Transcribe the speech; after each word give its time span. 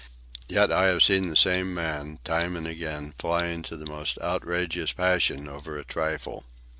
Yet 0.47 0.71
I 0.71 0.87
have 0.87 1.03
seen 1.03 1.27
the 1.29 1.37
same 1.37 1.75
man, 1.75 2.17
time 2.23 2.55
and 2.57 2.65
again, 2.65 3.13
fly 3.19 3.45
into 3.49 3.77
the 3.77 3.85
most 3.85 4.17
outrageous 4.19 4.93
passion 4.93 5.47
over 5.47 5.77
a 5.77 5.85
trifle. 5.85 6.43